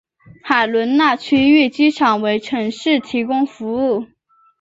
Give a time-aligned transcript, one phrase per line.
[0.43, 4.07] 海伦娜区域机场为城市提供服务。